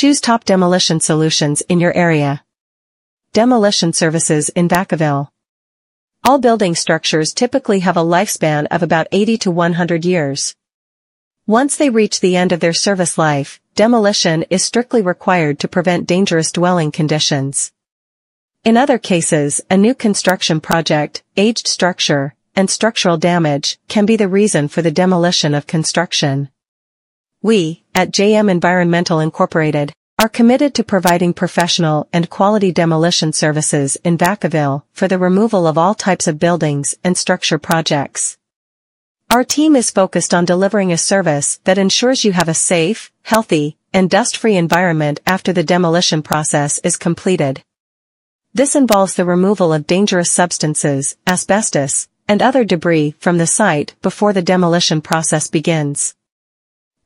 Choose 0.00 0.22
top 0.22 0.46
demolition 0.46 0.98
solutions 0.98 1.60
in 1.68 1.78
your 1.78 1.94
area. 1.94 2.42
Demolition 3.34 3.92
services 3.92 4.48
in 4.48 4.66
Vacaville. 4.66 5.28
All 6.24 6.38
building 6.38 6.74
structures 6.74 7.34
typically 7.34 7.80
have 7.80 7.98
a 7.98 8.00
lifespan 8.16 8.66
of 8.70 8.82
about 8.82 9.08
80 9.12 9.36
to 9.36 9.50
100 9.50 10.06
years. 10.06 10.56
Once 11.46 11.76
they 11.76 11.90
reach 11.90 12.20
the 12.20 12.34
end 12.34 12.50
of 12.50 12.60
their 12.60 12.72
service 12.72 13.18
life, 13.18 13.60
demolition 13.74 14.42
is 14.48 14.64
strictly 14.64 15.02
required 15.02 15.58
to 15.58 15.68
prevent 15.68 16.06
dangerous 16.06 16.50
dwelling 16.50 16.90
conditions. 16.90 17.70
In 18.64 18.78
other 18.78 18.96
cases, 18.96 19.60
a 19.68 19.76
new 19.76 19.94
construction 19.94 20.62
project, 20.62 21.22
aged 21.36 21.68
structure, 21.68 22.34
and 22.56 22.70
structural 22.70 23.18
damage 23.18 23.78
can 23.88 24.06
be 24.06 24.16
the 24.16 24.28
reason 24.28 24.66
for 24.68 24.80
the 24.80 24.90
demolition 24.90 25.54
of 25.54 25.66
construction. 25.66 26.48
We, 27.42 27.84
at 27.94 28.10
JM 28.10 28.50
Environmental 28.50 29.18
Incorporated, 29.18 29.94
are 30.18 30.28
committed 30.28 30.74
to 30.74 30.84
providing 30.84 31.32
professional 31.32 32.06
and 32.12 32.28
quality 32.28 32.70
demolition 32.70 33.32
services 33.32 33.96
in 34.04 34.18
Vacaville 34.18 34.82
for 34.92 35.08
the 35.08 35.16
removal 35.16 35.66
of 35.66 35.78
all 35.78 35.94
types 35.94 36.26
of 36.26 36.38
buildings 36.38 36.94
and 37.02 37.16
structure 37.16 37.58
projects. 37.58 38.36
Our 39.30 39.42
team 39.42 39.74
is 39.74 39.90
focused 39.90 40.34
on 40.34 40.44
delivering 40.44 40.92
a 40.92 40.98
service 40.98 41.60
that 41.64 41.78
ensures 41.78 42.26
you 42.26 42.32
have 42.32 42.48
a 42.48 42.52
safe, 42.52 43.10
healthy, 43.22 43.78
and 43.90 44.10
dust-free 44.10 44.56
environment 44.56 45.20
after 45.26 45.50
the 45.50 45.64
demolition 45.64 46.20
process 46.22 46.78
is 46.84 46.98
completed. 46.98 47.62
This 48.52 48.76
involves 48.76 49.14
the 49.14 49.24
removal 49.24 49.72
of 49.72 49.86
dangerous 49.86 50.30
substances, 50.30 51.16
asbestos, 51.26 52.06
and 52.28 52.42
other 52.42 52.64
debris 52.64 53.14
from 53.18 53.38
the 53.38 53.46
site 53.46 53.94
before 54.02 54.34
the 54.34 54.42
demolition 54.42 55.00
process 55.00 55.48
begins. 55.48 56.14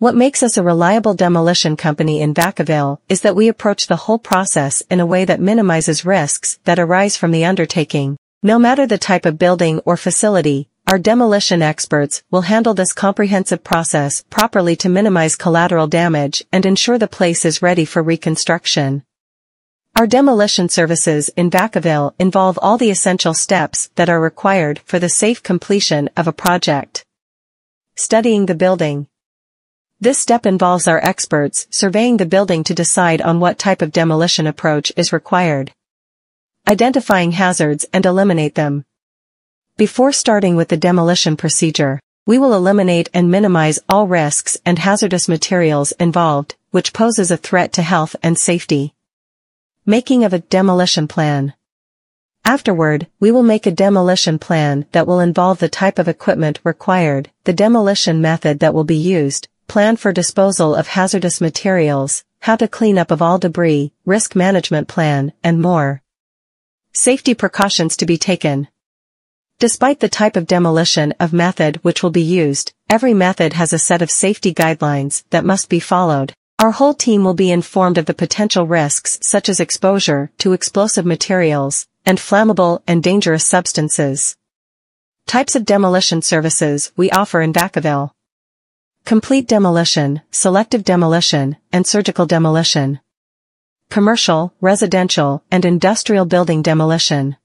What 0.00 0.16
makes 0.16 0.42
us 0.42 0.56
a 0.56 0.62
reliable 0.62 1.14
demolition 1.14 1.76
company 1.76 2.20
in 2.20 2.34
Vacaville 2.34 2.98
is 3.08 3.20
that 3.20 3.36
we 3.36 3.46
approach 3.46 3.86
the 3.86 3.94
whole 3.94 4.18
process 4.18 4.82
in 4.90 4.98
a 4.98 5.06
way 5.06 5.24
that 5.24 5.40
minimizes 5.40 6.04
risks 6.04 6.58
that 6.64 6.80
arise 6.80 7.16
from 7.16 7.30
the 7.30 7.44
undertaking. 7.44 8.16
No 8.42 8.58
matter 8.58 8.88
the 8.88 8.98
type 8.98 9.24
of 9.24 9.38
building 9.38 9.78
or 9.84 9.96
facility, 9.96 10.68
our 10.88 10.98
demolition 10.98 11.62
experts 11.62 12.24
will 12.28 12.42
handle 12.42 12.74
this 12.74 12.92
comprehensive 12.92 13.62
process 13.62 14.24
properly 14.30 14.74
to 14.76 14.88
minimize 14.88 15.36
collateral 15.36 15.86
damage 15.86 16.44
and 16.50 16.66
ensure 16.66 16.98
the 16.98 17.06
place 17.06 17.44
is 17.44 17.62
ready 17.62 17.84
for 17.84 18.02
reconstruction. 18.02 19.04
Our 19.94 20.08
demolition 20.08 20.68
services 20.68 21.28
in 21.36 21.50
Vacaville 21.50 22.14
involve 22.18 22.58
all 22.60 22.78
the 22.78 22.90
essential 22.90 23.32
steps 23.32 23.90
that 23.94 24.08
are 24.08 24.20
required 24.20 24.80
for 24.84 24.98
the 24.98 25.08
safe 25.08 25.40
completion 25.40 26.10
of 26.16 26.26
a 26.26 26.32
project. 26.32 27.04
Studying 27.94 28.46
the 28.46 28.56
building. 28.56 29.06
This 30.04 30.18
step 30.18 30.44
involves 30.44 30.86
our 30.86 31.02
experts 31.02 31.66
surveying 31.70 32.18
the 32.18 32.26
building 32.26 32.62
to 32.64 32.74
decide 32.74 33.22
on 33.22 33.40
what 33.40 33.58
type 33.58 33.80
of 33.80 33.90
demolition 33.90 34.46
approach 34.46 34.92
is 34.98 35.14
required. 35.14 35.72
Identifying 36.68 37.32
hazards 37.32 37.86
and 37.90 38.04
eliminate 38.04 38.54
them. 38.54 38.84
Before 39.78 40.12
starting 40.12 40.56
with 40.56 40.68
the 40.68 40.76
demolition 40.76 41.38
procedure, 41.38 42.00
we 42.26 42.38
will 42.38 42.52
eliminate 42.52 43.08
and 43.14 43.30
minimize 43.30 43.78
all 43.88 44.06
risks 44.06 44.58
and 44.66 44.78
hazardous 44.78 45.26
materials 45.26 45.92
involved, 45.92 46.54
which 46.70 46.92
poses 46.92 47.30
a 47.30 47.38
threat 47.38 47.72
to 47.72 47.80
health 47.80 48.14
and 48.22 48.38
safety. 48.38 48.92
Making 49.86 50.22
of 50.22 50.34
a 50.34 50.40
demolition 50.40 51.08
plan. 51.08 51.54
Afterward, 52.44 53.06
we 53.20 53.32
will 53.32 53.42
make 53.42 53.64
a 53.64 53.70
demolition 53.70 54.38
plan 54.38 54.84
that 54.92 55.06
will 55.06 55.20
involve 55.20 55.60
the 55.60 55.70
type 55.70 55.98
of 55.98 56.08
equipment 56.08 56.60
required, 56.62 57.30
the 57.44 57.54
demolition 57.54 58.20
method 58.20 58.58
that 58.58 58.74
will 58.74 58.84
be 58.84 58.96
used, 58.96 59.48
plan 59.66 59.96
for 59.96 60.12
disposal 60.12 60.74
of 60.74 60.88
hazardous 60.88 61.40
materials, 61.40 62.24
how 62.40 62.56
to 62.56 62.68
clean 62.68 62.98
up 62.98 63.10
of 63.10 63.22
all 63.22 63.38
debris, 63.38 63.92
risk 64.04 64.36
management 64.36 64.88
plan, 64.88 65.32
and 65.42 65.60
more. 65.60 66.02
Safety 66.92 67.34
precautions 67.34 67.96
to 67.96 68.06
be 68.06 68.16
taken. 68.16 68.68
Despite 69.58 70.00
the 70.00 70.08
type 70.08 70.36
of 70.36 70.46
demolition 70.46 71.12
of 71.18 71.32
method 71.32 71.76
which 71.82 72.02
will 72.02 72.10
be 72.10 72.22
used, 72.22 72.72
every 72.88 73.14
method 73.14 73.52
has 73.52 73.72
a 73.72 73.78
set 73.78 74.02
of 74.02 74.10
safety 74.10 74.52
guidelines 74.52 75.24
that 75.30 75.44
must 75.44 75.68
be 75.68 75.80
followed. 75.80 76.34
Our 76.58 76.70
whole 76.70 76.94
team 76.94 77.24
will 77.24 77.34
be 77.34 77.50
informed 77.50 77.98
of 77.98 78.06
the 78.06 78.14
potential 78.14 78.66
risks 78.66 79.18
such 79.22 79.48
as 79.48 79.60
exposure 79.60 80.30
to 80.38 80.52
explosive 80.52 81.04
materials 81.04 81.86
and 82.06 82.18
flammable 82.18 82.82
and 82.86 83.02
dangerous 83.02 83.46
substances. 83.46 84.36
Types 85.26 85.56
of 85.56 85.64
demolition 85.64 86.20
services 86.22 86.92
we 86.96 87.10
offer 87.10 87.40
in 87.40 87.52
Vacaville 87.52 88.13
complete 89.04 89.46
demolition, 89.46 90.22
selective 90.30 90.82
demolition, 90.82 91.56
and 91.70 91.86
surgical 91.86 92.24
demolition. 92.24 92.98
Commercial, 93.90 94.54
residential, 94.62 95.42
and 95.50 95.66
industrial 95.66 96.24
building 96.24 96.62
demolition. 96.62 97.36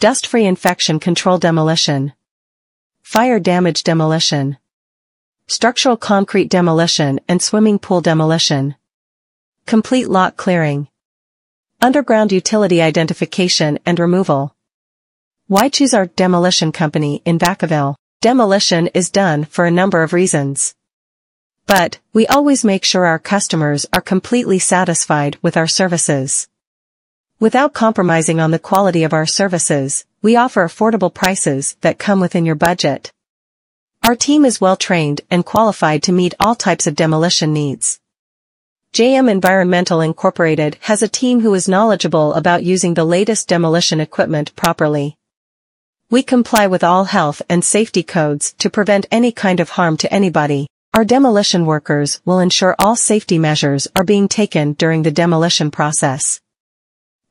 Dust-free 0.00 0.44
infection 0.44 0.98
control 0.98 1.38
demolition. 1.38 2.12
Fire 3.02 3.38
damage 3.38 3.84
demolition. 3.84 4.56
Structural 5.46 5.96
concrete 5.96 6.50
demolition 6.50 7.20
and 7.28 7.40
swimming 7.40 7.78
pool 7.78 8.00
demolition. 8.00 8.74
Complete 9.66 10.08
lot 10.08 10.36
clearing. 10.36 10.88
Underground 11.80 12.32
utility 12.32 12.82
identification 12.82 13.78
and 13.86 14.00
removal. 14.00 14.56
Why 15.46 15.68
choose 15.68 15.94
our 15.94 16.06
demolition 16.06 16.72
company 16.72 17.22
in 17.24 17.38
Vacaville? 17.38 17.94
Demolition 18.24 18.86
is 18.94 19.10
done 19.10 19.44
for 19.44 19.66
a 19.66 19.70
number 19.70 20.02
of 20.02 20.14
reasons. 20.14 20.74
But, 21.66 21.98
we 22.14 22.26
always 22.26 22.64
make 22.64 22.82
sure 22.82 23.04
our 23.04 23.18
customers 23.18 23.84
are 23.92 24.00
completely 24.00 24.58
satisfied 24.58 25.36
with 25.42 25.58
our 25.58 25.66
services. 25.66 26.48
Without 27.38 27.74
compromising 27.74 28.40
on 28.40 28.50
the 28.50 28.58
quality 28.58 29.04
of 29.04 29.12
our 29.12 29.26
services, 29.26 30.06
we 30.22 30.36
offer 30.36 30.64
affordable 30.66 31.12
prices 31.12 31.76
that 31.82 31.98
come 31.98 32.18
within 32.18 32.46
your 32.46 32.54
budget. 32.54 33.12
Our 34.02 34.16
team 34.16 34.46
is 34.46 34.58
well 34.58 34.76
trained 34.76 35.20
and 35.30 35.44
qualified 35.44 36.02
to 36.04 36.12
meet 36.12 36.32
all 36.40 36.54
types 36.54 36.86
of 36.86 36.96
demolition 36.96 37.52
needs. 37.52 38.00
JM 38.94 39.30
Environmental 39.30 40.00
Incorporated 40.00 40.78
has 40.80 41.02
a 41.02 41.08
team 41.08 41.42
who 41.42 41.52
is 41.52 41.68
knowledgeable 41.68 42.32
about 42.32 42.64
using 42.64 42.94
the 42.94 43.04
latest 43.04 43.48
demolition 43.48 44.00
equipment 44.00 44.56
properly. 44.56 45.18
We 46.14 46.22
comply 46.22 46.68
with 46.68 46.84
all 46.84 47.06
health 47.06 47.42
and 47.48 47.64
safety 47.64 48.04
codes 48.04 48.54
to 48.60 48.70
prevent 48.70 49.04
any 49.10 49.32
kind 49.32 49.58
of 49.58 49.70
harm 49.70 49.96
to 49.96 50.14
anybody. 50.14 50.68
Our 50.96 51.04
demolition 51.04 51.66
workers 51.66 52.20
will 52.24 52.38
ensure 52.38 52.76
all 52.78 52.94
safety 52.94 53.36
measures 53.36 53.88
are 53.96 54.04
being 54.04 54.28
taken 54.28 54.74
during 54.74 55.02
the 55.02 55.10
demolition 55.10 55.72
process. 55.72 56.40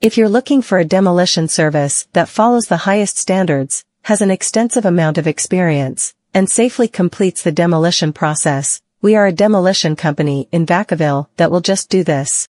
If 0.00 0.18
you're 0.18 0.28
looking 0.28 0.62
for 0.62 0.78
a 0.80 0.84
demolition 0.84 1.46
service 1.46 2.08
that 2.12 2.28
follows 2.28 2.66
the 2.66 2.78
highest 2.88 3.18
standards, 3.18 3.84
has 4.10 4.20
an 4.20 4.32
extensive 4.32 4.84
amount 4.84 5.16
of 5.16 5.28
experience, 5.28 6.12
and 6.34 6.50
safely 6.50 6.88
completes 6.88 7.44
the 7.44 7.52
demolition 7.52 8.12
process, 8.12 8.82
we 9.00 9.14
are 9.14 9.28
a 9.28 9.38
demolition 9.44 9.94
company 9.94 10.48
in 10.50 10.66
Vacaville 10.66 11.28
that 11.36 11.52
will 11.52 11.60
just 11.60 11.88
do 11.88 12.02
this. 12.02 12.48